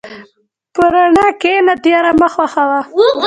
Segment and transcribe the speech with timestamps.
[0.75, 2.81] په رڼا کښېنه، تیاره مه خوښه وه.